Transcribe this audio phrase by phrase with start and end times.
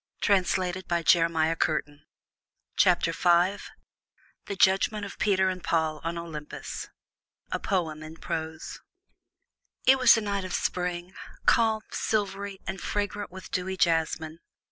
[0.23, 2.05] THE JUDGMENT OF PETER AND PAUL ON OLYMPUS
[2.83, 6.87] V THE JUDGMENT OF PETER AND PAUL ON OLYMPUS
[7.51, 8.79] A POEM IN PROSE
[9.85, 11.13] It was a night of spring,
[11.45, 14.39] calm, silvery, and fragrant with dewy jasmine.